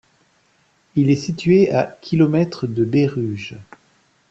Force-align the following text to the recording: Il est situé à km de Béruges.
Il 0.95 1.11
est 1.11 1.15
situé 1.15 1.71
à 1.71 1.83
km 1.85 2.65
de 2.65 2.83
Béruges. 2.83 3.59